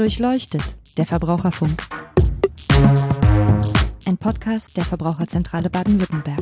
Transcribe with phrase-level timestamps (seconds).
[0.00, 0.62] Durchleuchtet,
[0.96, 1.86] der Verbraucherfunk.
[4.06, 6.40] Ein Podcast der Verbraucherzentrale Baden-Württemberg.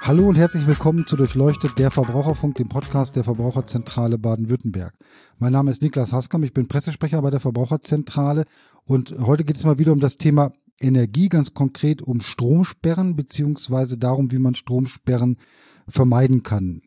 [0.00, 4.94] Hallo und herzlich willkommen zu Durchleuchtet, der Verbraucherfunk, dem Podcast der Verbraucherzentrale Baden-Württemberg.
[5.38, 8.46] Mein Name ist Niklas Haskam, ich bin Pressesprecher bei der Verbraucherzentrale
[8.86, 13.98] und heute geht es mal wieder um das Thema Energie, ganz konkret um Stromsperren beziehungsweise
[13.98, 15.36] darum, wie man Stromsperren
[15.88, 16.82] vermeiden kann.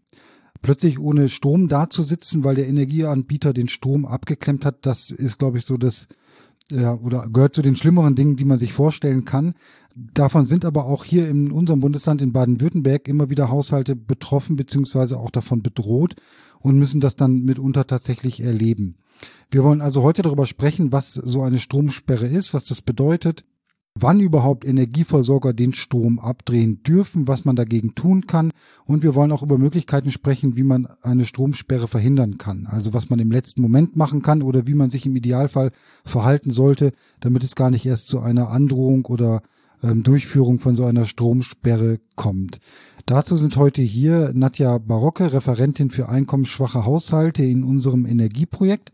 [0.61, 5.65] Plötzlich ohne Strom dazusitzen, weil der Energieanbieter den Strom abgeklemmt hat, das ist, glaube ich,
[5.65, 6.07] so das
[6.69, 9.55] ja, oder gehört zu den schlimmeren Dingen, die man sich vorstellen kann.
[9.95, 15.19] Davon sind aber auch hier in unserem Bundesland in Baden-Württemberg immer wieder Haushalte betroffen beziehungsweise
[15.19, 16.15] auch davon bedroht
[16.59, 18.95] und müssen das dann mitunter tatsächlich erleben.
[19.49, 23.43] Wir wollen also heute darüber sprechen, was so eine Stromsperre ist, was das bedeutet,
[23.99, 28.51] wann überhaupt Energieversorger den Strom abdrehen dürfen, was man dagegen tun kann.
[28.85, 32.67] Und wir wollen auch über Möglichkeiten sprechen, wie man eine Stromsperre verhindern kann.
[32.67, 35.71] Also was man im letzten Moment machen kann oder wie man sich im Idealfall
[36.05, 39.41] verhalten sollte, damit es gar nicht erst zu einer Androhung oder
[39.83, 42.59] ähm, Durchführung von so einer Stromsperre kommt.
[43.05, 48.91] Dazu sind heute hier Nadja Barocke, Referentin für einkommensschwache Haushalte in unserem Energieprojekt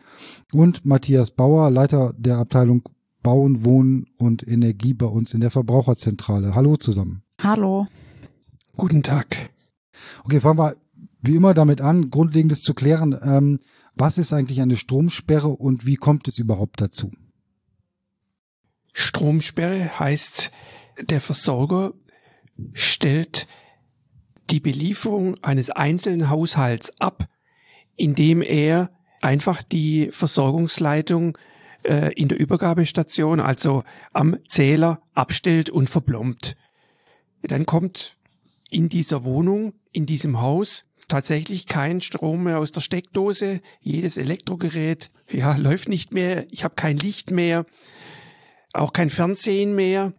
[0.53, 2.83] und Matthias Bauer, Leiter der Abteilung
[3.23, 6.55] Bauen, Wohnen und Energie bei uns in der Verbraucherzentrale.
[6.55, 7.23] Hallo zusammen.
[7.41, 7.87] Hallo.
[8.75, 9.51] Guten Tag.
[10.23, 10.75] Okay, fangen wir
[11.21, 13.17] wie immer damit an, Grundlegendes zu klären.
[13.21, 13.59] Ähm,
[13.95, 17.11] was ist eigentlich eine Stromsperre und wie kommt es überhaupt dazu?
[18.93, 20.51] Stromsperre heißt,
[21.01, 21.93] der Versorger
[22.73, 23.47] stellt
[24.49, 27.27] die Belieferung eines einzelnen Haushalts ab,
[27.95, 31.37] indem er einfach die Versorgungsleitung
[31.87, 36.55] äh, in der Übergabestation, also am Zähler, abstellt und verplombt.
[37.43, 38.17] Dann kommt
[38.69, 43.61] in dieser Wohnung, in diesem Haus, tatsächlich kein Strom mehr aus der Steckdose.
[43.79, 46.45] Jedes Elektrogerät, ja, läuft nicht mehr.
[46.51, 47.65] Ich habe kein Licht mehr,
[48.73, 50.13] auch kein Fernsehen mehr.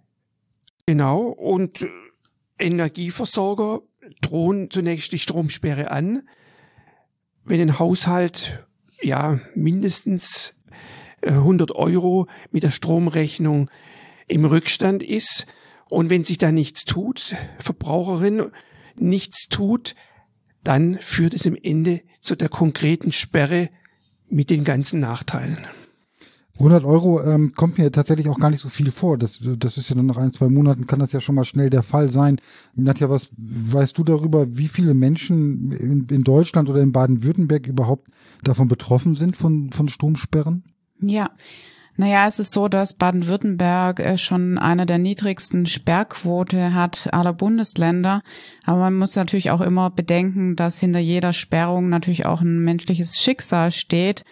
[0.86, 1.26] Genau.
[1.26, 1.86] Und
[2.58, 3.82] Energieversorger
[4.22, 6.26] drohen zunächst die Stromsperre an.
[7.44, 8.66] Wenn ein Haushalt
[9.02, 10.54] ja mindestens
[11.22, 13.70] 100 Euro mit der Stromrechnung
[14.26, 15.46] im Rückstand ist
[15.88, 18.50] und wenn sich da nichts tut, Verbraucherin
[18.96, 19.94] nichts tut,
[20.64, 23.70] dann führt es im Ende zu der konkreten Sperre
[24.28, 25.58] mit den ganzen Nachteilen.
[26.58, 29.16] 100 Euro ähm, kommt mir tatsächlich auch gar nicht so viel vor.
[29.16, 31.70] Das, das ist ja dann nach ein, zwei Monaten kann das ja schon mal schnell
[31.70, 32.40] der Fall sein.
[32.74, 38.08] Nadja, was weißt du darüber, wie viele Menschen in, in Deutschland oder in Baden-Württemberg überhaupt
[38.42, 40.64] davon betroffen sind von, von Stromsperren?
[41.00, 41.30] Ja.
[42.00, 48.22] Naja, es ist so, dass Baden-Württemberg äh, schon eine der niedrigsten Sperrquote hat aller Bundesländer.
[48.64, 53.16] Aber man muss natürlich auch immer bedenken, dass hinter jeder Sperrung natürlich auch ein menschliches
[53.20, 54.24] Schicksal steht.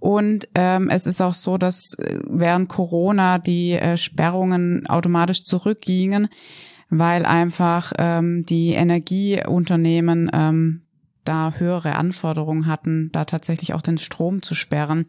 [0.00, 6.28] Und ähm, es ist auch so, dass äh, während Corona die äh, Sperrungen automatisch zurückgingen,
[6.88, 10.80] weil einfach ähm, die Energieunternehmen ähm,
[11.24, 15.06] da höhere Anforderungen hatten, da tatsächlich auch den Strom zu sperren.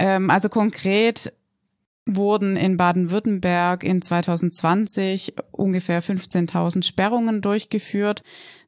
[0.00, 1.32] Ähm, also konkret
[2.06, 8.22] wurden in Baden-Württemberg in 2020 ungefähr 15.000 Sperrungen durchgeführt.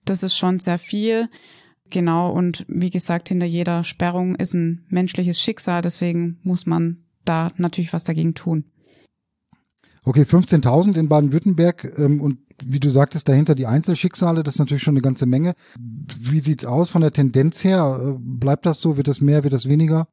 [0.04, 1.28] Das ist schon sehr viel.
[1.88, 2.30] Genau.
[2.30, 5.80] Und wie gesagt, hinter jeder Sperrung ist ein menschliches Schicksal.
[5.80, 8.64] Deswegen muss man da natürlich was dagegen tun.
[10.04, 14.82] Okay, 15.000 in Baden-Württemberg ähm, und wie du sagtest, dahinter die Einzelschicksale, das ist natürlich
[14.82, 15.54] schon eine ganze Menge.
[15.78, 18.00] Wie sieht's aus von der Tendenz her?
[18.02, 18.96] Äh, bleibt das so?
[18.96, 19.44] Wird das mehr?
[19.44, 20.08] Wird das weniger?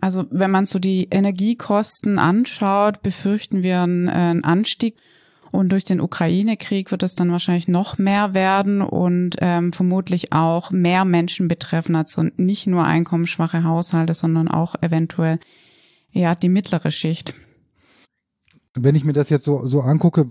[0.00, 4.96] Also wenn man so die Energiekosten anschaut, befürchten wir einen, äh, einen Anstieg.
[5.52, 10.70] Und durch den Ukraine-Krieg wird es dann wahrscheinlich noch mehr werden und ähm, vermutlich auch
[10.70, 15.40] mehr Menschen betreffen, also nicht nur einkommensschwache Haushalte, sondern auch eventuell
[16.12, 17.34] ja die mittlere Schicht.
[18.74, 20.28] Wenn ich mir das jetzt so, so angucke,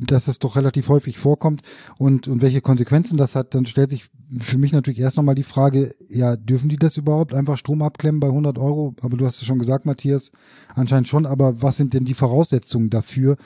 [0.00, 1.62] dass das doch relativ häufig vorkommt
[1.98, 5.42] und, und welche Konsequenzen das hat, dann stellt sich für mich natürlich erst nochmal die
[5.42, 8.94] Frage, ja, dürfen die das überhaupt einfach Strom abklemmen bei 100 Euro?
[9.02, 10.32] Aber du hast es schon gesagt, Matthias,
[10.74, 11.26] anscheinend schon.
[11.26, 13.36] Aber was sind denn die Voraussetzungen dafür,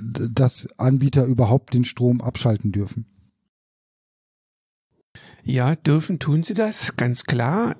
[0.00, 3.06] dass Anbieter überhaupt den Strom abschalten dürfen?
[5.44, 7.76] Ja, dürfen tun sie das, ganz klar.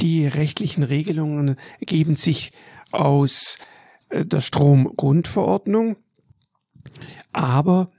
[0.00, 2.52] Die rechtlichen Regelungen ergeben sich
[2.92, 3.58] aus
[4.08, 5.96] äh, der Stromgrundverordnung
[7.32, 7.90] aber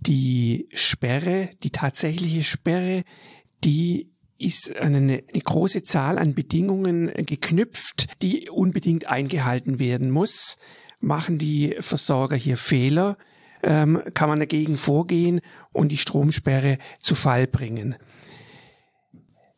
[0.00, 3.04] die Sperre, die tatsächliche Sperre,
[3.64, 10.56] die ist an eine, eine große Zahl an Bedingungen geknüpft, die unbedingt eingehalten werden muss.
[11.00, 13.18] Machen die Versorger hier Fehler,
[13.62, 15.40] ähm, kann man dagegen vorgehen
[15.72, 17.96] und die Stromsperre zu Fall bringen.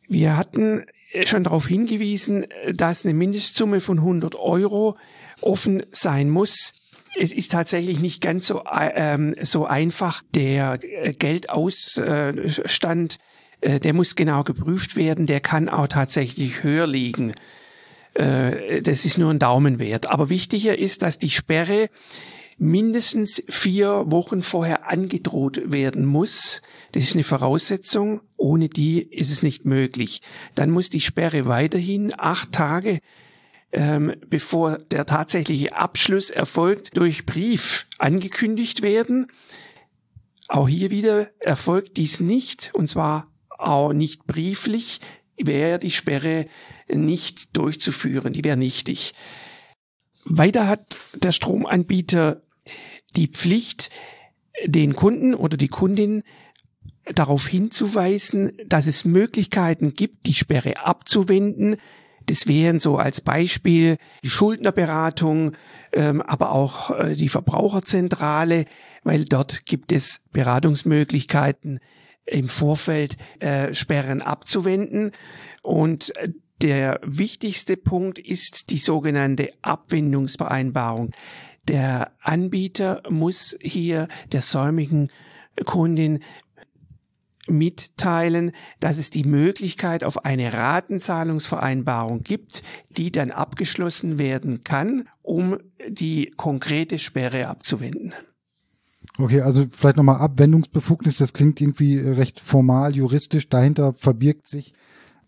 [0.09, 0.85] Wir hatten
[1.23, 4.97] schon darauf hingewiesen, dass eine Mindestsumme von 100 Euro
[5.41, 6.73] offen sein muss.
[7.19, 10.23] Es ist tatsächlich nicht ganz so, ähm, so einfach.
[10.33, 13.17] Der äh, Geldausstand,
[13.61, 15.27] äh, der muss genau geprüft werden.
[15.27, 17.33] Der kann auch tatsächlich höher liegen.
[18.13, 20.09] Äh, das ist nur ein Daumenwert.
[20.09, 21.89] Aber wichtiger ist, dass die Sperre
[22.57, 26.61] mindestens vier Wochen vorher angedroht werden muss.
[26.93, 28.21] Das ist eine Voraussetzung.
[28.37, 30.21] Ohne die ist es nicht möglich.
[30.55, 32.99] Dann muss die Sperre weiterhin acht Tage
[33.73, 39.27] ähm, bevor der tatsächliche Abschluss erfolgt, durch Brief angekündigt werden.
[40.47, 44.99] Auch hier wieder erfolgt dies nicht, und zwar auch nicht brieflich,
[45.37, 46.47] wäre die Sperre
[46.87, 49.13] nicht durchzuführen, die wäre nichtig.
[50.25, 52.43] Weiter hat der Stromanbieter
[53.15, 53.89] die Pflicht,
[54.65, 56.23] den Kunden oder die Kundin
[57.05, 61.77] darauf hinzuweisen, dass es Möglichkeiten gibt, die Sperre abzuwenden.
[62.25, 65.53] Das wären so als Beispiel die Schuldnerberatung,
[65.91, 68.65] ähm, aber auch äh, die Verbraucherzentrale,
[69.03, 71.79] weil dort gibt es Beratungsmöglichkeiten
[72.25, 75.11] im Vorfeld äh, Sperren abzuwenden.
[75.61, 76.29] Und äh,
[76.61, 81.11] der wichtigste Punkt ist die sogenannte Abwendungsvereinbarung.
[81.67, 85.11] Der Anbieter muss hier der säumigen
[85.65, 86.23] Kundin
[87.47, 92.63] mitteilen, dass es die Möglichkeit auf eine Ratenzahlungsvereinbarung gibt,
[92.97, 95.57] die dann abgeschlossen werden kann, um
[95.87, 98.13] die konkrete Sperre abzuwenden.
[99.17, 103.49] Okay, also vielleicht nochmal Abwendungsbefugnis, das klingt irgendwie recht formal, juristisch.
[103.49, 104.73] Dahinter verbirgt sich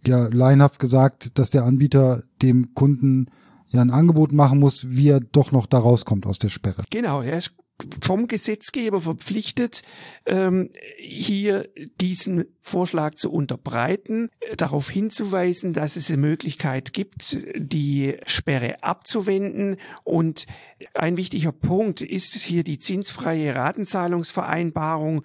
[0.07, 3.27] ja laienhaft gesagt, dass der Anbieter dem Kunden
[3.68, 6.83] ja ein Angebot machen muss, wie er doch noch da rauskommt aus der Sperre.
[6.89, 7.56] Genau, er ist
[8.01, 9.81] vom Gesetzgeber verpflichtet,
[10.25, 11.69] ähm, hier
[12.00, 19.77] diesen Vorschlag zu unterbreiten, darauf hinzuweisen, dass es eine Möglichkeit gibt, die Sperre abzuwenden.
[20.04, 20.45] Und
[20.94, 25.24] ein wichtiger Punkt ist hier die zinsfreie Ratenzahlungsvereinbarung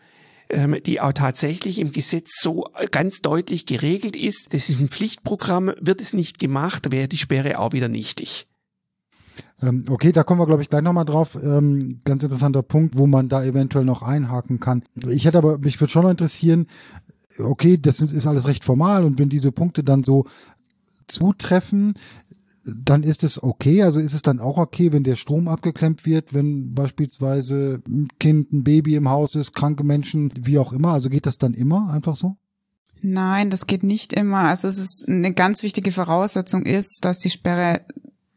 [0.52, 4.52] ähm, die auch tatsächlich im Gesetz so ganz deutlich geregelt ist.
[4.52, 8.48] Das ist ein Pflichtprogramm, wird es nicht gemacht, wäre die Sperre auch wieder nichtig.
[9.62, 11.38] Ähm, okay, da kommen wir, glaube ich, gleich nochmal drauf.
[11.42, 14.82] Ähm, ganz interessanter Punkt, wo man da eventuell noch einhaken kann.
[15.08, 16.66] Ich hätte aber, mich würde schon noch interessieren,
[17.38, 20.26] okay, das ist alles recht formal und wenn diese Punkte dann so
[21.06, 21.94] zutreffen,
[22.64, 23.82] dann ist es okay.
[23.82, 28.52] Also ist es dann auch okay, wenn der Strom abgeklemmt wird, wenn beispielsweise ein Kind,
[28.52, 30.92] ein Baby im Haus ist, kranke Menschen, wie auch immer.
[30.92, 32.36] Also geht das dann immer einfach so?
[33.02, 34.40] Nein, das geht nicht immer.
[34.40, 37.80] Also es ist eine ganz wichtige Voraussetzung ist, dass die Sperre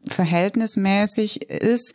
[0.08, 1.94] verhältnismäßig ist.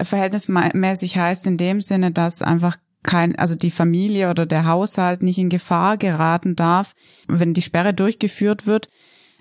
[0.00, 5.38] Verhältnismäßig heißt in dem Sinne, dass einfach kein, also die Familie oder der Haushalt nicht
[5.38, 6.94] in Gefahr geraten darf,
[7.28, 8.88] wenn die Sperre durchgeführt wird.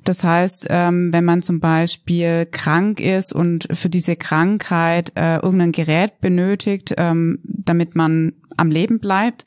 [0.06, 5.74] Das heißt, ähm, wenn man zum Beispiel krank ist und für diese Krankheit äh, irgendein
[5.74, 9.46] Gerät benötigt, ähm, damit man am Leben bleibt,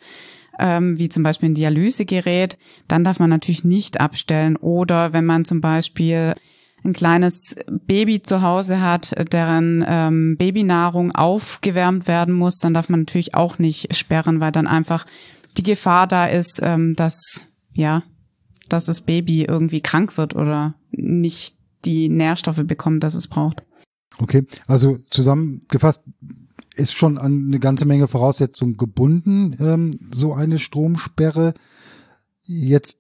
[0.59, 4.57] ähm, wie zum Beispiel ein Dialysegerät, dann darf man natürlich nicht abstellen.
[4.57, 6.35] Oder wenn man zum Beispiel
[6.85, 7.57] ein kleines
[7.87, 13.59] Baby zu Hause hat, deren ähm, Babynahrung aufgewärmt werden muss, dann darf man natürlich auch
[13.59, 15.07] nicht sperren, weil dann einfach
[15.57, 18.03] die Gefahr da ist, ähm, dass ja
[18.73, 23.63] dass das Baby irgendwie krank wird oder nicht die Nährstoffe bekommt, dass es braucht.
[24.19, 26.03] Okay, also zusammengefasst
[26.75, 31.55] ist schon an eine ganze Menge Voraussetzungen gebunden, ähm, so eine Stromsperre.
[32.45, 32.99] Jetzt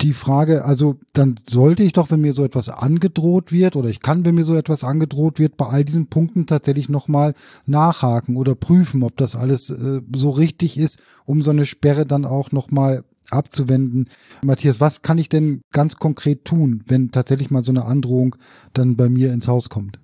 [0.00, 4.00] die Frage, also dann sollte ich doch, wenn mir so etwas angedroht wird, oder ich
[4.00, 7.34] kann, wenn mir so etwas angedroht wird, bei all diesen Punkten tatsächlich nochmal
[7.66, 12.24] nachhaken oder prüfen, ob das alles äh, so richtig ist, um so eine Sperre dann
[12.24, 14.08] auch nochmal abzuwenden.
[14.42, 18.36] Matthias, was kann ich denn ganz konkret tun, wenn tatsächlich mal so eine Androhung
[18.72, 19.98] dann bei mir ins Haus kommt?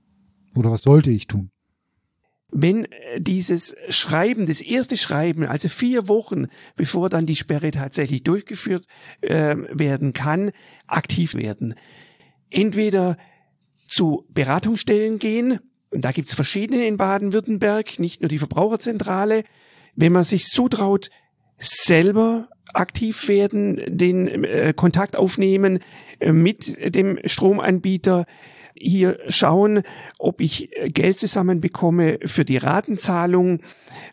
[0.54, 1.50] Oder was sollte ich tun?
[2.54, 6.46] Wenn äh, dieses Schreiben, das erste Schreiben, also vier Wochen
[6.76, 8.86] bevor dann die Sperre tatsächlich durchgeführt
[9.20, 10.52] äh, werden kann,
[10.86, 11.74] aktiv werden.
[12.50, 13.18] Entweder
[13.88, 15.58] zu Beratungsstellen gehen,
[15.90, 19.44] und da gibt's verschiedene in Baden-Württemberg, nicht nur die Verbraucherzentrale,
[19.96, 21.10] wenn man sich zutraut,
[21.58, 25.80] selber aktiv werden, den äh, Kontakt aufnehmen
[26.20, 28.26] äh, mit dem Stromanbieter,
[28.74, 29.82] hier schauen,
[30.18, 33.60] ob ich Geld zusammenbekomme für die Ratenzahlung.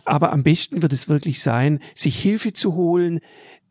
[0.06, 3.20] Aber am besten wird es wirklich sein, sich Hilfe zu holen,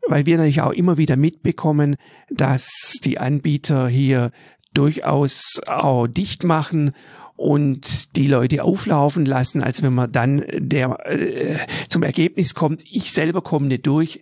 [0.07, 1.95] weil wir natürlich auch immer wieder mitbekommen,
[2.29, 4.31] dass die Anbieter hier
[4.73, 6.93] durchaus auch dicht machen
[7.35, 11.57] und die Leute auflaufen lassen, als wenn man dann der äh,
[11.89, 14.21] zum Ergebnis kommt, ich selber komme nicht durch,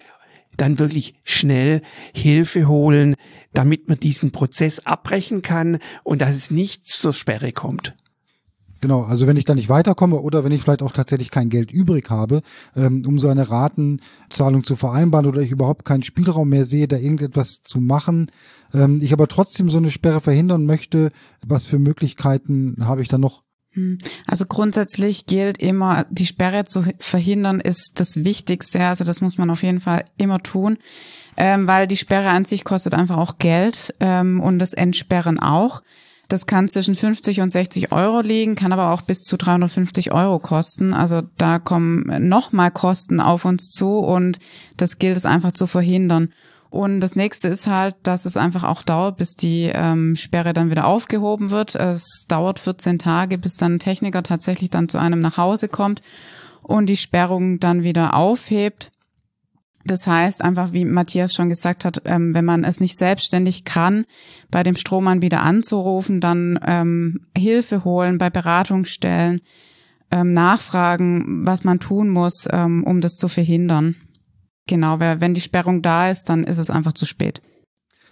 [0.59, 1.81] dann wirklich schnell
[2.13, 3.15] Hilfe holen,
[3.53, 7.95] damit man diesen Prozess abbrechen kann und dass es nicht zur Sperre kommt.
[8.81, 11.69] Genau, also wenn ich da nicht weiterkomme oder wenn ich vielleicht auch tatsächlich kein Geld
[11.69, 12.41] übrig habe,
[12.75, 16.95] ähm, um so eine Ratenzahlung zu vereinbaren oder ich überhaupt keinen Spielraum mehr sehe, da
[16.95, 18.31] irgendetwas zu machen,
[18.73, 21.11] ähm, ich aber trotzdem so eine Sperre verhindern möchte,
[21.45, 23.43] was für Möglichkeiten habe ich da noch?
[23.79, 23.97] Hm.
[24.27, 28.81] Also grundsätzlich gilt immer, die Sperre zu verhindern ist das Wichtigste.
[28.81, 30.77] Also das muss man auf jeden Fall immer tun,
[31.37, 35.81] ähm, weil die Sperre an sich kostet einfach auch Geld ähm, und das Entsperren auch.
[36.27, 40.37] Das kann zwischen 50 und 60 Euro liegen, kann aber auch bis zu 350 Euro
[40.37, 40.93] kosten.
[40.93, 44.37] Also da kommen nochmal Kosten auf uns zu und
[44.77, 46.31] das gilt es einfach zu verhindern.
[46.69, 50.69] Und das nächste ist halt, dass es einfach auch dauert, bis die ähm, Sperre dann
[50.69, 51.75] wieder aufgehoben wird.
[51.75, 56.01] Es dauert 14 Tage, bis dann ein Techniker tatsächlich dann zu einem nach Hause kommt
[56.61, 58.91] und die Sperrung dann wieder aufhebt.
[59.85, 64.05] Das heißt einfach, wie Matthias schon gesagt hat, ähm, wenn man es nicht selbstständig kann,
[64.51, 69.41] bei dem Stromanbieter anzurufen, dann ähm, Hilfe holen bei Beratungsstellen,
[70.11, 73.95] ähm, nachfragen, was man tun muss, ähm, um das zu verhindern.
[74.69, 77.41] Genau, wenn die Sperrung da ist, dann ist es einfach zu spät.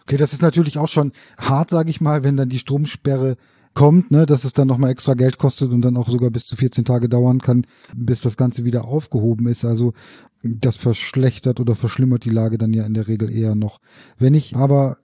[0.02, 3.38] Okay, das ist natürlich auch schon hart, sage ich mal, wenn dann die Stromsperre
[3.76, 6.56] kommt, ne, dass es dann nochmal extra Geld kostet und dann auch sogar bis zu
[6.56, 9.66] 14 Tage dauern kann, bis das Ganze wieder aufgehoben ist.
[9.66, 9.94] Also
[10.42, 13.80] das verschlechtert oder verschlimmert die Lage dann ja in der Regel eher noch.
[14.18, 14.98] Wenn ich aber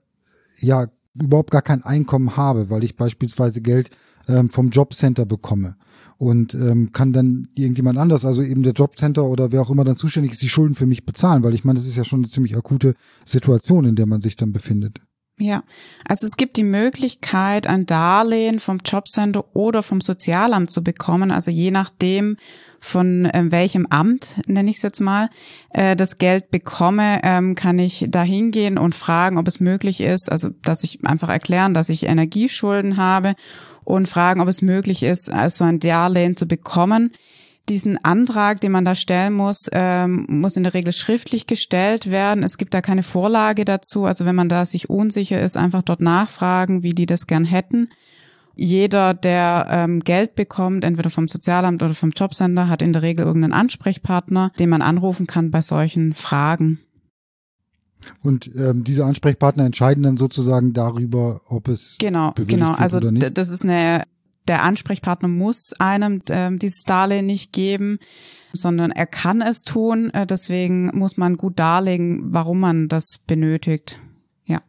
[0.58, 3.90] ja überhaupt gar kein Einkommen habe, weil ich beispielsweise Geld
[4.26, 5.76] ähm, vom Jobcenter bekomme
[6.18, 9.96] und ähm, kann dann irgendjemand anders, also eben der Jobcenter oder wer auch immer dann
[9.96, 12.28] zuständig ist, die Schulden für mich bezahlen, weil ich meine, das ist ja schon eine
[12.28, 12.94] ziemlich akute
[13.24, 15.00] Situation, in der man sich dann befindet.
[15.36, 15.64] Ja,
[16.06, 21.50] also es gibt die Möglichkeit, ein Darlehen vom Jobcenter oder vom Sozialamt zu bekommen, also
[21.50, 22.36] je nachdem,
[22.78, 25.30] von äh, welchem Amt, nenne ich es jetzt mal,
[25.70, 30.30] äh, das Geld bekomme, ähm, kann ich da hingehen und fragen, ob es möglich ist,
[30.30, 33.34] also dass ich einfach erklären, dass ich Energieschulden habe
[33.84, 37.12] und fragen, ob es möglich ist, also ein Darlehen zu bekommen
[37.68, 42.42] diesen Antrag, den man da stellen muss, ähm, muss in der Regel schriftlich gestellt werden.
[42.42, 44.04] Es gibt da keine Vorlage dazu.
[44.04, 47.88] Also wenn man da sich unsicher ist, einfach dort nachfragen, wie die das gern hätten.
[48.54, 53.24] Jeder, der ähm, Geld bekommt, entweder vom Sozialamt oder vom Jobcenter, hat in der Regel
[53.24, 56.80] irgendeinen Ansprechpartner, den man anrufen kann bei solchen Fragen.
[58.22, 63.64] Und ähm, diese Ansprechpartner entscheiden dann sozusagen darüber, ob es genau genau also das ist
[63.64, 64.04] eine
[64.48, 67.98] der Ansprechpartner muss einem ähm, dieses Darlehen nicht geben,
[68.52, 70.10] sondern er kann es tun.
[70.10, 74.00] Äh, deswegen muss man gut darlegen, warum man das benötigt.
[74.44, 74.62] Ja.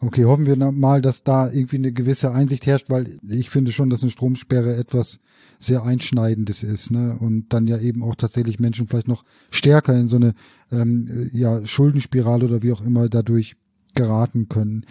[0.00, 3.90] Okay, hoffen wir mal, dass da irgendwie eine gewisse Einsicht herrscht, weil ich finde schon,
[3.90, 5.18] dass eine Stromsperre etwas
[5.60, 7.16] sehr Einschneidendes ist, ne?
[7.20, 10.34] Und dann ja eben auch tatsächlich Menschen vielleicht noch stärker in so eine
[10.72, 13.56] ähm, ja, Schuldenspirale oder wie auch immer dadurch
[13.94, 14.86] geraten können.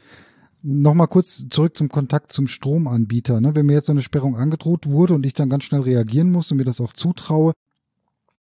[0.62, 3.42] Nochmal kurz zurück zum Kontakt zum Stromanbieter.
[3.42, 3.56] Ne?
[3.56, 6.52] Wenn mir jetzt so eine Sperrung angedroht wurde und ich dann ganz schnell reagieren muss
[6.52, 7.54] und mir das auch zutraue,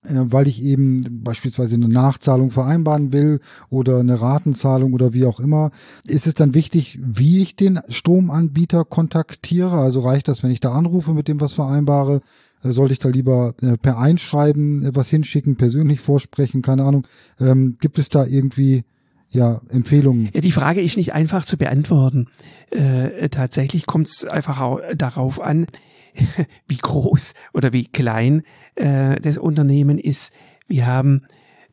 [0.10, 5.72] weil ich eben beispielsweise eine Nachzahlung vereinbaren will oder eine Ratenzahlung oder wie auch immer,
[6.06, 9.80] ist es dann wichtig, wie ich den Stromanbieter kontaktiere?
[9.80, 12.22] Also reicht das, wenn ich da anrufe, mit dem was vereinbare?
[12.64, 17.08] Äh, sollte ich da lieber äh, per Einschreiben was hinschicken, persönlich vorsprechen, keine Ahnung.
[17.40, 18.84] Ähm, gibt es da irgendwie
[19.30, 20.30] ja, Empfehlungen?
[20.34, 22.28] Ja, die Frage ist nicht einfach zu beantworten.
[22.72, 25.68] Äh, tatsächlich kommt es einfach darauf an,
[26.68, 28.44] wie groß oder wie klein
[28.76, 30.34] äh, das Unternehmen ist.
[30.68, 31.24] Wir haben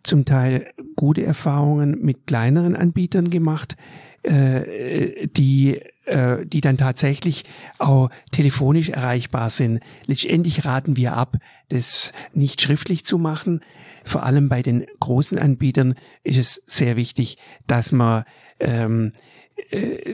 [0.03, 3.77] zum Teil gute Erfahrungen mit kleineren Anbietern gemacht,
[4.23, 7.45] äh, die äh, die dann tatsächlich
[7.79, 9.81] auch telefonisch erreichbar sind.
[10.07, 11.37] Letztendlich raten wir ab,
[11.69, 13.61] das nicht schriftlich zu machen.
[14.05, 15.95] Vor allem bei den großen Anbietern
[16.25, 18.25] ist es sehr wichtig, dass man
[18.59, 19.19] ähm, äh,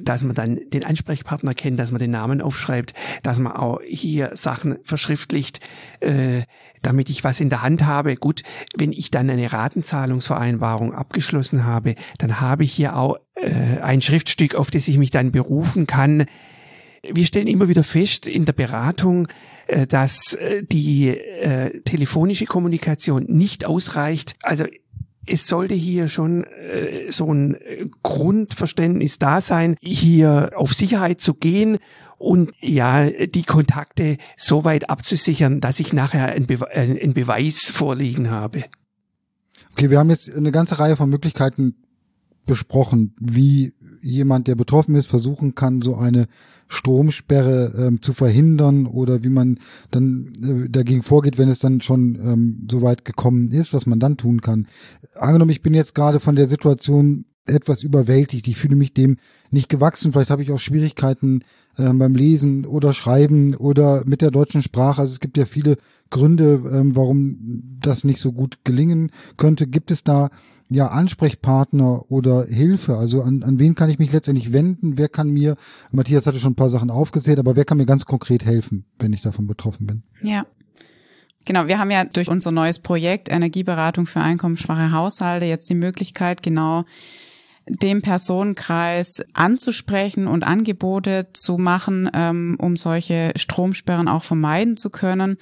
[0.03, 4.31] dass man dann den Ansprechpartner kennt, dass man den Namen aufschreibt, dass man auch hier
[4.35, 5.61] Sachen verschriftlicht,
[6.01, 6.43] äh,
[6.83, 8.17] damit ich was in der Hand habe.
[8.17, 8.43] Gut,
[8.77, 14.55] wenn ich dann eine Ratenzahlungsvereinbarung abgeschlossen habe, dann habe ich hier auch äh, ein Schriftstück,
[14.55, 16.27] auf das ich mich dann berufen kann.
[17.03, 19.29] Wir stellen immer wieder fest in der Beratung,
[19.67, 24.37] äh, dass äh, die äh, telefonische Kommunikation nicht ausreicht.
[24.43, 24.65] Also
[25.29, 27.57] es sollte hier schon äh, so ein
[28.03, 31.79] Grundverständnis da sein, hier auf Sicherheit zu gehen
[32.19, 38.31] und ja, die Kontakte so weit abzusichern, dass ich nachher einen, Be einen Beweis vorliegen
[38.31, 38.65] habe.
[39.73, 41.77] Okay, wir haben jetzt eine ganze Reihe von Möglichkeiten
[42.47, 46.27] besprochen, wie jemand, der betroffen ist, versuchen kann, so eine
[46.69, 49.59] Stromsperre ähm, zu verhindern oder wie man
[49.91, 53.99] dann äh, dagegen vorgeht, wenn es dann schon ähm, so weit gekommen ist, was man
[54.01, 54.67] dann tun kann.
[55.15, 58.47] Angenommen, ich bin jetzt gerade von der Situation etwas überwältigt.
[58.47, 59.17] Ich fühle mich dem
[59.51, 60.13] nicht gewachsen.
[60.13, 61.43] Vielleicht habe ich auch Schwierigkeiten
[61.77, 65.01] äh, beim Lesen oder Schreiben oder mit der deutschen Sprache.
[65.01, 65.79] Also es gibt ja viele
[66.11, 69.67] Gründe, ähm, warum das nicht so gut gelingen könnte.
[69.67, 70.31] Gibt es da
[70.69, 72.97] ja Ansprechpartner oder Hilfe?
[72.97, 74.99] Also an, an wen kann ich mich letztendlich wenden?
[74.99, 75.57] Wer kann mir,
[75.91, 79.13] Matthias hatte schon ein paar Sachen aufgezählt, aber wer kann mir ganz konkret helfen, wenn
[79.13, 80.03] ich davon betroffen bin?
[80.23, 80.47] Ja.
[81.45, 86.43] Genau, wir haben ja durch unser neues Projekt Energieberatung für einkommensschwache Haushalte jetzt die Möglichkeit,
[86.43, 86.85] genau
[87.69, 95.39] dem Personenkreis anzusprechen und Angebote zu machen, ähm, um solche Stromsperren auch vermeiden zu können.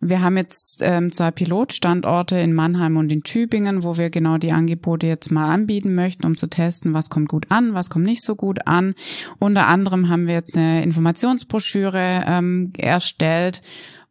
[0.00, 4.52] Wir haben jetzt ähm, zwei Pilotstandorte in Mannheim und in Tübingen, wo wir genau die
[4.52, 8.22] Angebote jetzt mal anbieten möchten, um zu testen, was kommt gut an, was kommt nicht
[8.22, 8.94] so gut an.
[9.40, 13.60] Unter anderem haben wir jetzt eine Informationsbroschüre ähm, erstellt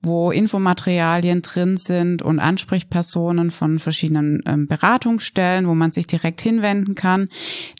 [0.01, 6.94] wo Infomaterialien drin sind und Ansprechpersonen von verschiedenen ähm, Beratungsstellen, wo man sich direkt hinwenden
[6.96, 7.30] kann.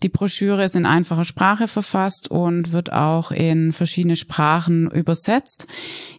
[0.02, 5.68] Die Broschüre ist in einfacher Sprache verfasst und wird auch in verschiedene Sprachen übersetzt,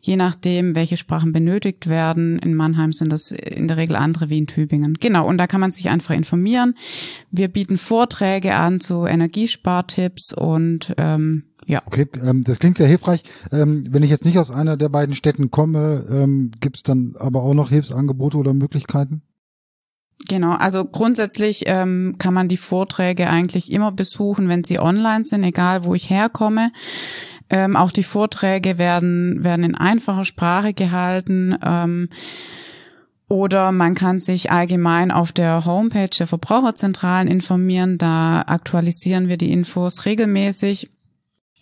[0.00, 2.38] je nachdem, welche Sprachen benötigt werden.
[2.38, 4.94] In Mannheim sind das in der Regel andere wie in Tübingen.
[4.94, 6.74] Genau, und da kann man sich einfach informieren.
[7.30, 11.82] Wir bieten Vorträge an zu Energiespartipps und ähm, ja.
[11.84, 13.24] Okay, ähm, das klingt sehr hilfreich.
[13.52, 17.14] Ähm, wenn ich jetzt nicht aus einer der beiden Städten komme, ähm, gibt es dann
[17.18, 19.20] aber auch noch Hilfsangebote oder Möglichkeiten?
[20.26, 25.44] Genau, also grundsätzlich ähm, kann man die Vorträge eigentlich immer besuchen, wenn sie online sind,
[25.44, 26.72] egal wo ich herkomme.
[27.50, 31.54] Ähm, auch die Vorträge werden, werden in einfacher Sprache gehalten.
[31.62, 32.08] Ähm,
[33.28, 37.98] oder man kann sich allgemein auf der Homepage der Verbraucherzentralen informieren.
[37.98, 40.90] Da aktualisieren wir die Infos regelmäßig.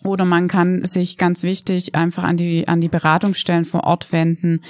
[0.03, 4.61] Oder man kann sich ganz wichtig einfach an die, an die Beratungsstellen vor Ort wenden,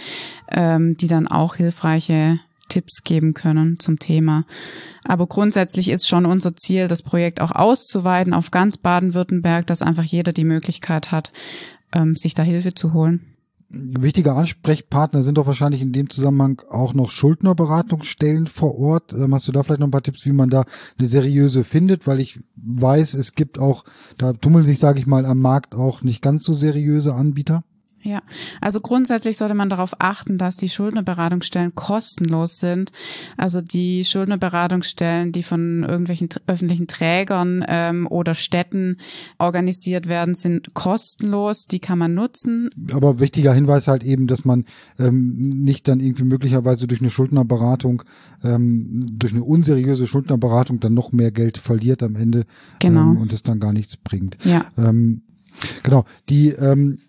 [0.49, 4.45] ähm, die dann auch hilfreiche Tipps geben können zum Thema.
[5.03, 10.03] Aber grundsätzlich ist schon unser Ziel, das Projekt auch auszuweiten auf ganz Baden-Württemberg, dass einfach
[10.03, 11.31] jeder die Möglichkeit hat,
[11.93, 13.36] ähm, sich da Hilfe zu holen
[13.69, 19.13] wichtiger Ansprechpartner sind doch wahrscheinlich in dem Zusammenhang auch noch Schuldnerberatungsstellen vor Ort.
[19.13, 20.65] Ähm, hast du da vielleicht noch ein paar Tipps, wie man da
[20.97, 22.07] eine seriöse findet?
[22.07, 23.83] Weil ich weiß, es gibt auch,
[24.17, 27.63] da tummeln sich, sage ich mal, am Markt auch nicht ganz so seriöse Anbieter.
[28.03, 28.21] Ja,
[28.61, 32.91] also grundsätzlich sollte man darauf achten, dass die Schuldnerberatungsstellen kostenlos sind.
[33.37, 38.97] Also die Schuldnerberatungsstellen, die von irgendwelchen öffentlichen Trägern ähm, oder Städten
[39.39, 41.65] organisiert werden, sind kostenlos.
[41.65, 42.69] Die kann man nutzen.
[42.93, 44.65] Aber wichtiger Hinweis halt eben, dass man
[44.99, 48.03] ähm, nicht dann irgendwie möglicherweise durch eine Schuldnerberatung,
[48.43, 52.45] ähm, durch eine unseriöse Schuldnerberatung dann noch mehr Geld verliert am Ende
[52.79, 53.11] genau.
[53.11, 54.37] ähm, und es dann gar nichts bringt.
[54.45, 54.65] Ja.
[54.77, 55.23] Ähm,
[55.83, 56.05] genau.
[56.29, 56.99] Die ähm,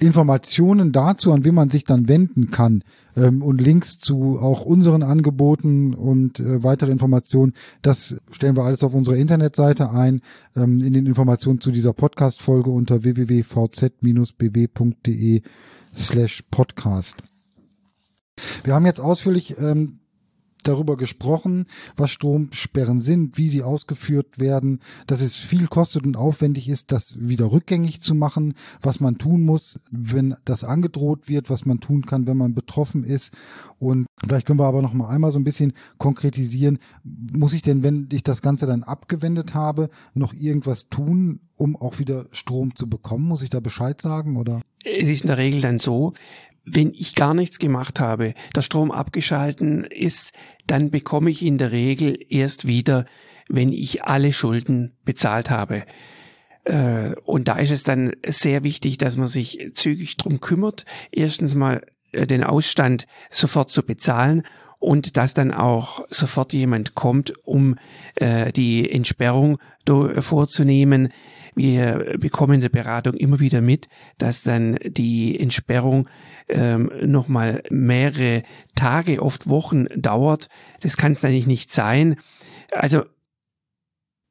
[0.00, 2.82] Informationen dazu, an wen man sich dann wenden kann
[3.16, 7.52] ähm, und Links zu auch unseren Angeboten und äh, weitere Informationen,
[7.82, 10.22] das stellen wir alles auf unserer Internetseite ein,
[10.56, 13.42] ähm, in den Informationen zu dieser Podcast-Folge unter www.vz-bw.de
[15.94, 17.22] slash podcast.
[18.64, 19.98] Wir haben jetzt ausführlich ähm,
[20.62, 26.68] darüber gesprochen, was Stromsperren sind, wie sie ausgeführt werden, dass es viel kostet und aufwendig
[26.68, 31.66] ist, das wieder rückgängig zu machen, was man tun muss, wenn das angedroht wird, was
[31.66, 33.32] man tun kann, wenn man betroffen ist.
[33.78, 37.82] Und vielleicht können wir aber noch mal einmal so ein bisschen konkretisieren, muss ich denn,
[37.82, 42.88] wenn ich das Ganze dann abgewendet habe, noch irgendwas tun, um auch wieder Strom zu
[42.88, 43.26] bekommen?
[43.26, 44.60] Muss ich da Bescheid sagen oder?
[44.84, 46.12] Es ist in der Regel dann so,
[46.64, 50.32] wenn ich gar nichts gemacht habe, der Strom abgeschalten ist,
[50.66, 53.06] dann bekomme ich in der Regel erst wieder,
[53.48, 55.84] wenn ich alle Schulden bezahlt habe.
[56.64, 61.54] Äh, und da ist es dann sehr wichtig, dass man sich zügig drum kümmert, erstens
[61.54, 64.44] mal äh, den Ausstand sofort zu bezahlen
[64.82, 67.76] und dass dann auch sofort jemand kommt, um
[68.16, 69.58] äh, die Entsperrung
[70.18, 71.12] vorzunehmen.
[71.54, 76.08] Wir bekommen in der Beratung immer wieder mit, dass dann die Entsperrung
[76.48, 78.42] ähm, nochmal mehrere
[78.74, 80.48] Tage, oft Wochen dauert.
[80.80, 82.16] Das kann es eigentlich nicht sein.
[82.72, 83.04] Also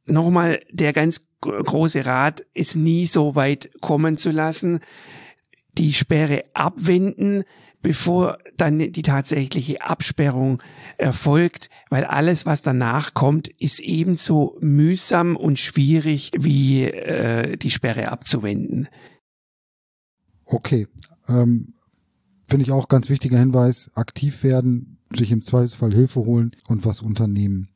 [0.06, 4.82] nochmal der ganz große Rat, es nie so weit kommen zu lassen,
[5.78, 7.44] die Sperre abwenden,
[7.82, 10.62] bevor dann die tatsächliche Absperrung
[10.98, 18.12] erfolgt, weil alles, was danach kommt, ist ebenso mühsam und schwierig wie äh, die Sperre
[18.12, 18.88] abzuwenden.
[20.46, 20.88] Okay,
[21.28, 21.74] ähm,
[22.48, 27.02] finde ich auch ganz wichtiger Hinweis, aktiv werden, sich im Zweifelsfall Hilfe holen und was
[27.02, 27.70] unternehmen.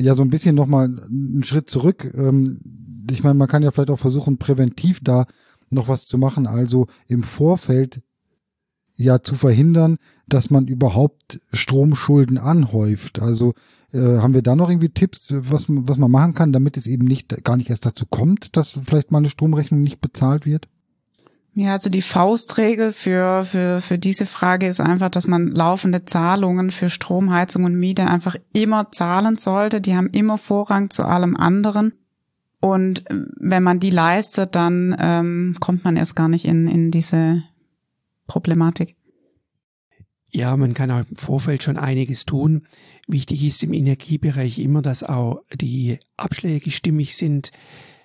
[0.00, 2.10] Ja, so ein bisschen nochmal einen Schritt zurück.
[2.14, 2.60] Ähm,
[3.10, 5.26] ich meine, man kann ja vielleicht auch versuchen, präventiv da
[5.68, 8.02] noch was zu machen, also im Vorfeld
[9.00, 13.20] ja zu verhindern, dass man überhaupt Stromschulden anhäuft.
[13.20, 13.54] Also
[13.92, 17.06] äh, haben wir da noch irgendwie Tipps, was, was man machen kann, damit es eben
[17.06, 20.68] nicht gar nicht erst dazu kommt, dass vielleicht mal eine Stromrechnung nicht bezahlt wird?
[21.54, 26.70] Ja, also die Faustregel für, für, für diese Frage ist einfach, dass man laufende Zahlungen
[26.70, 29.80] für Strom, Heizung und Miete einfach immer zahlen sollte.
[29.80, 31.92] Die haben immer Vorrang zu allem anderen.
[32.60, 36.90] Und äh, wenn man die leistet, dann ähm, kommt man erst gar nicht in, in
[36.90, 37.42] diese
[38.30, 38.94] Problematik.
[40.30, 42.68] Ja, man kann auch im Vorfeld schon einiges tun.
[43.08, 47.50] Wichtig ist im Energiebereich immer, dass auch die Abschläge stimmig sind.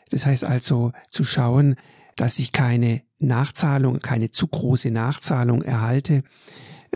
[0.09, 1.75] Das heißt also zu schauen,
[2.15, 6.23] dass ich keine Nachzahlung, keine zu große Nachzahlung erhalte.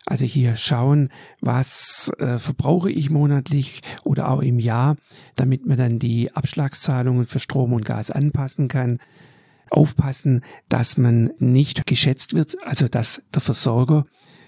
[0.07, 4.95] Also hier schauen, was äh, verbrauche ich monatlich oder auch im Jahr,
[5.35, 8.97] damit man dann die Abschlagszahlungen für Strom und Gas anpassen kann.
[9.71, 14.05] Aufpassen, dass man nicht geschätzt wird, also dass der Versorger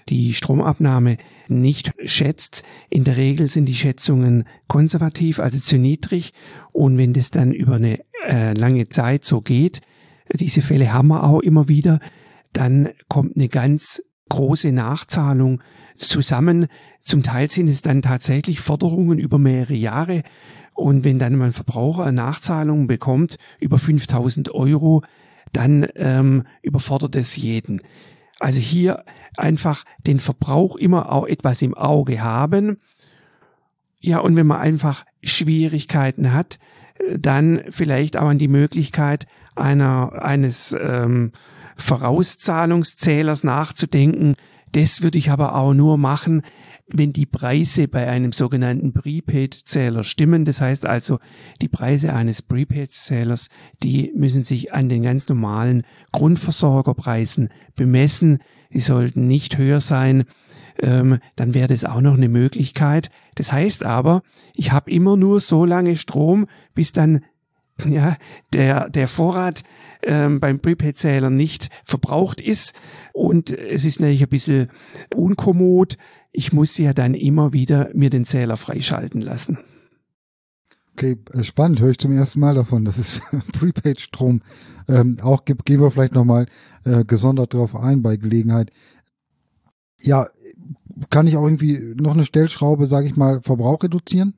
[0.10, 2.64] die Stromabnahme nicht schätzt.
[2.90, 6.34] In der Regel sind die Schätzungen konservativ, also zu niedrig.
[6.72, 9.82] Und wenn das dann über eine äh, lange Zeit so geht,
[10.34, 12.00] diese Fälle haben wir auch immer wieder,
[12.54, 15.62] dann kommt eine ganz große Nachzahlung
[15.98, 16.68] zusammen.
[17.04, 20.24] Zum Teil sind es dann tatsächlich Forderungen über mehrere Jahre.
[20.74, 25.04] Und wenn dann ein Verbraucher eine Nachzahlung bekommt über 5000 Euro,
[25.52, 27.82] dann ähm, überfordert es jeden.
[28.40, 29.04] Also hier
[29.36, 32.78] einfach den Verbrauch immer auch etwas im Auge haben.
[34.00, 36.58] Ja, und wenn man einfach Schwierigkeiten hat,
[37.18, 41.34] dann vielleicht auch an die Möglichkeit einer, eines ähm,
[41.78, 44.36] Vorauszahlungszählers nachzudenken.
[44.72, 46.44] Das würde ich aber auch nur machen,
[46.94, 50.46] wenn die Preise bei einem sogenannten Prepaid-Zähler stimmen.
[50.46, 51.20] Das heißt also,
[51.62, 53.48] die Preise eines Prepaid-Zählers,
[53.84, 58.40] die müssen sich an den ganz normalen Grundversorgerpreisen bemessen.
[58.74, 60.24] Die sollten nicht höher sein.
[60.80, 63.10] Ähm, dann wäre das auch noch eine Möglichkeit.
[63.36, 64.22] Das heißt aber,
[64.54, 67.22] ich habe immer nur so lange Strom, bis dann
[67.86, 68.18] ja,
[68.54, 69.64] der, der Vorrat
[70.04, 72.74] ähm, beim Prepaid-Zähler nicht verbraucht ist.
[73.14, 74.70] Und es ist natürlich ein bisschen
[75.16, 75.98] unkommod.
[76.32, 79.60] Ich muss ja dann immer wieder mir den Zähler freischalten lassen.
[80.94, 83.22] Okay, äh, spannend, höre ich zum ersten Mal davon, dass es
[83.60, 84.42] Prepaid-Strom
[84.88, 85.66] ähm, auch gibt.
[85.66, 86.48] Gehen wir vielleicht nochmal
[86.84, 88.72] äh, gesondert drauf ein bei Gelegenheit.
[90.00, 90.28] Ja,
[91.10, 94.34] kann ich auch irgendwie noch eine Stellschraube, sage ich mal, Verbrauch reduzieren?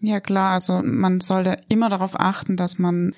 [0.00, 3.14] Ja klar, also man sollte immer darauf achten, dass man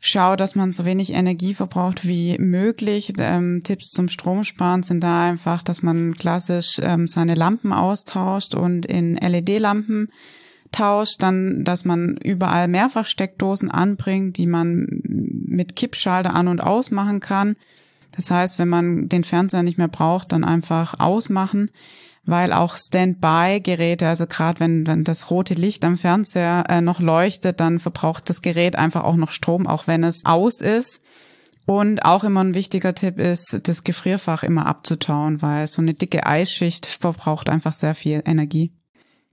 [0.00, 3.12] schaut, dass man so wenig Energie verbraucht wie möglich.
[3.18, 8.86] Ähm, Tipps zum Stromsparen sind da einfach, dass man klassisch ähm, seine Lampen austauscht und
[8.86, 10.08] in LED-Lampen
[10.72, 17.56] tauscht, dann, dass man überall Mehrfachsteckdosen anbringt, die man mit Kippschalter an und ausmachen kann.
[18.12, 21.70] Das heißt, wenn man den Fernseher nicht mehr braucht, dann einfach ausmachen
[22.24, 27.60] weil auch Standby-Geräte, also gerade wenn, wenn das rote Licht am Fernseher äh, noch leuchtet,
[27.60, 31.00] dann verbraucht das Gerät einfach auch noch Strom, auch wenn es aus ist.
[31.66, 36.26] Und auch immer ein wichtiger Tipp ist, das Gefrierfach immer abzutauen, weil so eine dicke
[36.26, 38.72] Eisschicht verbraucht einfach sehr viel Energie.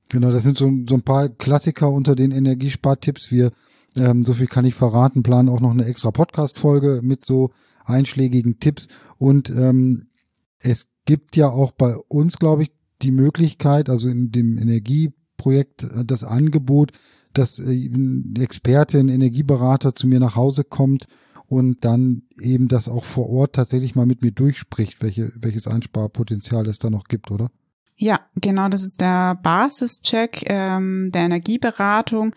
[0.09, 3.31] Genau, das sind so, so ein paar Klassiker unter den Energiespartipps.
[3.31, 3.51] Wir,
[3.95, 7.51] ähm, so viel kann ich verraten, planen auch noch eine extra Podcast-Folge mit so
[7.83, 8.87] einschlägigen Tipps.
[9.17, 10.07] Und ähm,
[10.59, 12.71] es gibt ja auch bei uns, glaube ich,
[13.01, 16.91] die Möglichkeit, also in dem Energieprojekt äh, das Angebot,
[17.33, 21.07] dass äh, ein Experte, ein Energieberater zu mir nach Hause kommt
[21.47, 26.67] und dann eben das auch vor Ort tatsächlich mal mit mir durchspricht, welche, welches Einsparpotenzial
[26.67, 27.49] es da noch gibt, oder?
[27.95, 32.35] Ja, genau, das ist der Basischeck ähm, der Energieberatung.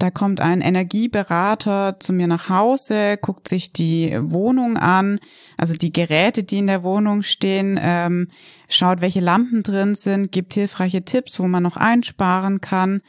[0.00, 5.20] Da kommt ein Energieberater zu mir nach Hause, guckt sich die Wohnung an,
[5.58, 8.28] also die Geräte, die in der Wohnung stehen, ähm,
[8.70, 13.02] schaut, welche Lampen drin sind, gibt hilfreiche Tipps, wo man noch einsparen kann,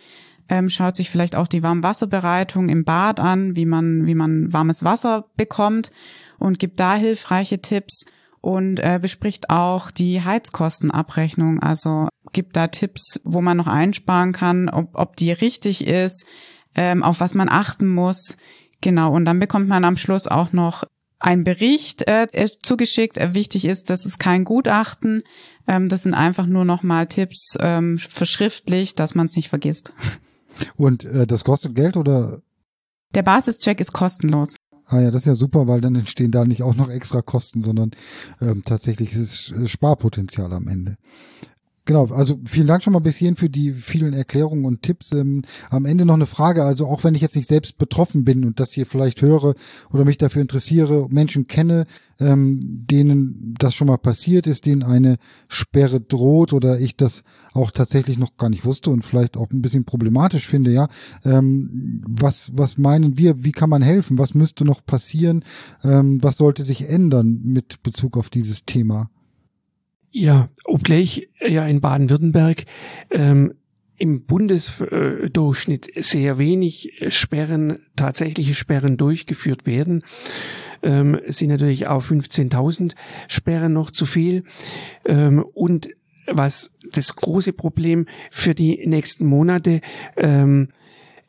[0.49, 4.83] ähm, schaut sich vielleicht auch die Warmwasserbereitung im Bad an, wie man, wie man warmes
[4.83, 5.91] Wasser bekommt
[6.39, 8.03] und gibt da hilfreiche Tipps
[8.41, 11.61] und äh, bespricht auch die Heizkostenabrechnung.
[11.61, 16.25] Also gibt da Tipps, wo man noch einsparen kann, ob, ob die richtig ist,
[16.75, 18.37] ähm, auf was man achten muss.
[18.81, 20.83] Genau, und dann bekommt man am Schluss auch noch
[21.19, 23.17] ein Bericht äh, äh zugeschickt.
[23.17, 25.21] Äh, wichtig ist, das ist kein Gutachten.
[25.67, 29.93] Ähm, das sind einfach nur noch mal Tipps ähm, verschriftlich, dass man es nicht vergisst.
[30.75, 32.41] Und äh, das kostet Geld oder?
[33.13, 34.55] Der Basischeck ist kostenlos.
[34.87, 37.61] Ah ja, das ist ja super, weil dann entstehen da nicht auch noch extra Kosten,
[37.61, 37.91] sondern
[38.41, 40.97] ähm, tatsächlich ist es Sparpotenzial am Ende.
[41.91, 42.13] Genau.
[42.13, 45.11] Also vielen Dank schon mal bis hierhin für die vielen Erklärungen und Tipps.
[45.11, 46.63] Ähm, am Ende noch eine Frage.
[46.63, 49.55] Also auch wenn ich jetzt nicht selbst betroffen bin und das hier vielleicht höre
[49.91, 51.85] oder mich dafür interessiere, Menschen kenne,
[52.19, 55.17] ähm, denen das schon mal passiert ist, denen eine
[55.49, 57.23] Sperre droht oder ich das
[57.53, 60.87] auch tatsächlich noch gar nicht wusste und vielleicht auch ein bisschen problematisch finde, ja.
[61.25, 63.43] Ähm, was, was meinen wir?
[63.43, 64.17] Wie kann man helfen?
[64.17, 65.43] Was müsste noch passieren?
[65.83, 69.09] Ähm, was sollte sich ändern mit Bezug auf dieses Thema?
[70.11, 72.65] Ja, obgleich ja in Baden-Württemberg
[73.09, 73.53] ähm,
[73.97, 80.03] im Bundesdurchschnitt sehr wenig Sperren, tatsächliche Sperren durchgeführt werden,
[80.81, 82.95] ähm, sind natürlich auch 15.000
[83.27, 84.43] Sperren noch zu viel.
[85.05, 85.89] Ähm, und
[86.25, 89.81] was das große Problem für die nächsten Monate
[90.17, 90.69] ähm,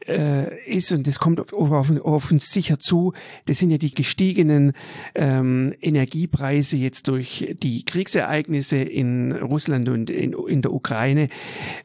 [0.07, 3.12] äh, ist, und das kommt auf, auf, auf, uns sicher zu,
[3.47, 4.73] das sind ja die gestiegenen
[5.15, 11.29] ähm, Energiepreise jetzt durch die Kriegsereignisse in Russland und in, in der Ukraine.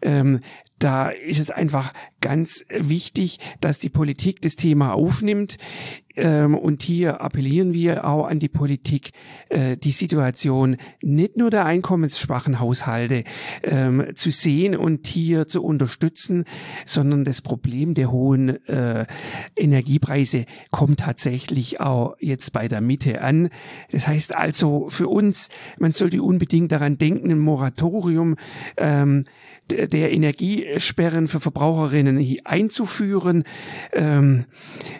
[0.01, 0.39] Ähm,
[0.79, 5.57] da ist es einfach ganz wichtig, dass die Politik das Thema aufnimmt.
[6.15, 9.11] Ähm, und hier appellieren wir auch an die Politik,
[9.49, 13.23] äh, die Situation nicht nur der einkommensschwachen Haushalte
[13.63, 16.45] ähm, zu sehen und hier zu unterstützen,
[16.85, 19.05] sondern das Problem der hohen äh,
[19.55, 23.49] Energiepreise kommt tatsächlich auch jetzt bei der Mitte an.
[23.91, 28.37] Das heißt also für uns, man sollte unbedingt daran denken, ein Moratorium
[28.77, 29.25] ähm,
[29.69, 33.43] der Energiesperren für Verbraucherinnen einzuführen,
[33.91, 34.45] ähm,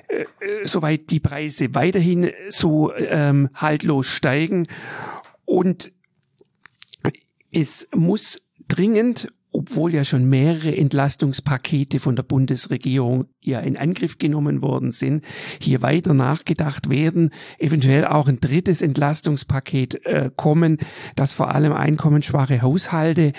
[0.07, 0.25] äh,
[0.63, 4.67] soweit die Preise weiterhin so ähm, haltlos steigen.
[5.45, 5.91] Und
[7.51, 14.61] es muss dringend obwohl ja schon mehrere Entlastungspakete von der Bundesregierung ja in Angriff genommen
[14.61, 15.23] worden sind,
[15.59, 20.77] hier weiter nachgedacht werden, eventuell auch ein drittes Entlastungspaket äh, kommen,
[21.15, 23.33] das vor allem einkommensschwache Haushalte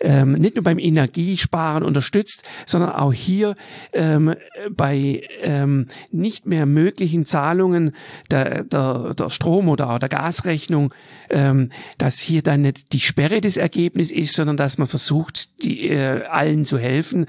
[0.00, 3.56] ähm, nicht nur beim Energiesparen unterstützt, sondern auch hier
[3.92, 4.34] ähm,
[4.70, 7.94] bei ähm, nicht mehr möglichen Zahlungen
[8.30, 10.94] der, der, der Strom- oder auch der Gasrechnung,
[11.30, 15.88] ähm, dass hier dann nicht die Sperre des Ergebnisses ist, sondern dass man versucht, die,
[15.88, 17.26] äh, allen zu helfen,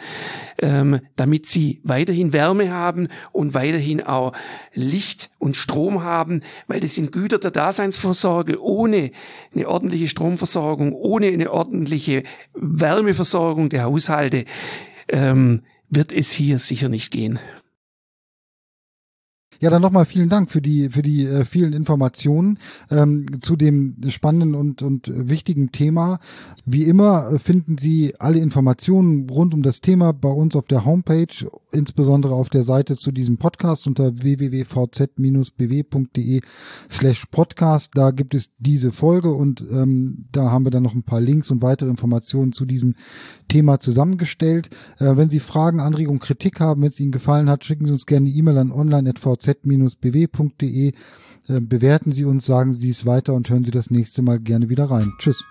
[0.59, 4.33] ähm, damit sie weiterhin Wärme haben und weiterhin auch
[4.73, 8.61] Licht und Strom haben, weil das sind Güter der Daseinsvorsorge.
[8.61, 9.11] Ohne
[9.53, 14.45] eine ordentliche Stromversorgung, ohne eine ordentliche Wärmeversorgung der Haushalte
[15.07, 17.39] ähm, wird es hier sicher nicht gehen.
[19.61, 23.97] Ja, dann nochmal vielen Dank für die für die äh, vielen Informationen ähm, zu dem
[24.07, 26.21] spannenden und und wichtigen Thema.
[26.65, 30.85] Wie immer äh, finden Sie alle Informationen rund um das Thema bei uns auf der
[30.85, 31.27] Homepage,
[31.73, 34.69] insbesondere auf der Seite zu diesem Podcast unter www.vz-bw.de
[36.89, 37.91] slash podcast.
[37.95, 41.51] Da gibt es diese Folge und ähm, da haben wir dann noch ein paar Links
[41.51, 42.95] und weitere Informationen zu diesem
[43.49, 44.69] Thema zusammengestellt.
[44.99, 48.05] Äh, wenn Sie Fragen, Anregungen, Kritik haben, wenn es Ihnen gefallen hat, schicken Sie uns
[48.05, 50.93] gerne eine E-Mail an online.vz-bw.de z-bw.de.
[51.49, 54.69] Ähm, bewerten Sie uns, sagen Sie es weiter und hören Sie das nächste Mal gerne
[54.69, 55.11] wieder rein.
[55.19, 55.43] Tschüss.